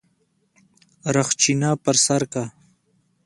[1.15, 2.43] رخچينه پر سر که.